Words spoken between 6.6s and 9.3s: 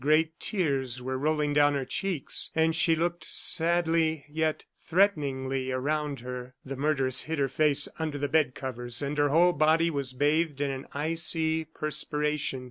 The murderess hid her face under the bed covers; and her